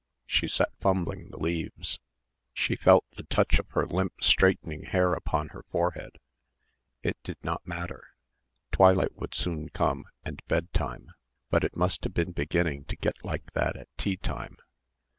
[0.25, 1.99] She sat fumbling the leaves.
[2.53, 6.17] She felt the touch of her limp straightening hair upon her forehead.
[7.03, 8.15] It did not matter.
[8.71, 11.11] Twilight would soon come, and bed time.
[11.51, 14.57] But it must have been beginning to get like that at tea time.